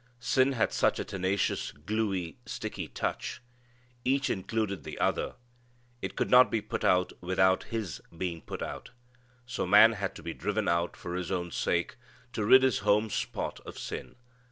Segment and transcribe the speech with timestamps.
[0.19, 3.39] Sin has such a tenacious, gluey, sticky touch!
[4.03, 5.35] Each included the other.
[6.01, 8.89] It could not be put out without his being put out.
[9.45, 11.97] So man had to be driven out for his own sake
[12.33, 14.15] to rid his home spot of sin.